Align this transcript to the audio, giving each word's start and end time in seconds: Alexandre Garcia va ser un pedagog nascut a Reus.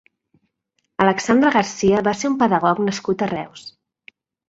Alexandre 1.05 1.53
Garcia 1.57 2.01
va 2.09 2.17
ser 2.23 2.33
un 2.33 2.41
pedagog 2.43 2.83
nascut 2.91 3.27
a 3.29 3.33
Reus. 3.37 3.71